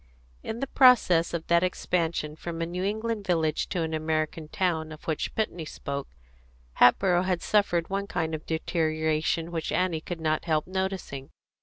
In 0.41 0.61
the 0.61 0.65
process 0.65 1.31
of 1.31 1.45
that 1.45 1.61
expansion 1.61 2.35
from 2.35 2.59
a 2.59 2.65
New 2.65 2.83
England 2.83 3.23
village 3.23 3.69
to 3.69 3.83
an 3.83 3.93
American 3.93 4.47
town 4.47 4.91
of 4.91 5.03
which 5.05 5.35
Putney 5.35 5.63
spoke, 5.63 6.07
Hatboro' 6.79 7.21
had 7.21 7.43
suffered 7.43 7.91
one 7.91 8.07
kind 8.07 8.33
of 8.33 8.47
deterioration 8.47 9.51
which 9.51 9.71
Annie 9.71 10.01
could 10.01 10.19
not 10.19 10.45
help 10.45 10.65
noticing. 10.65 11.29